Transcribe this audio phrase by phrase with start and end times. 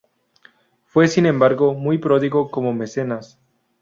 [0.87, 3.37] Fue sin embargo, muy pródigo como mecenas.